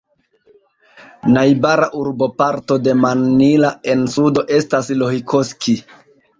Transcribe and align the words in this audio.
Najbara 1.35 1.89
urboparto 1.99 2.79
de 2.87 2.97
Mannila 3.03 3.73
en 3.95 4.05
sudo 4.17 4.47
estas 4.59 4.93
Lohikoski. 5.01 5.81